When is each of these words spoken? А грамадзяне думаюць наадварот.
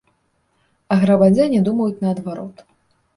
А 0.95 0.95
грамадзяне 1.03 1.59
думаюць 1.67 2.01
наадварот. 2.07 2.65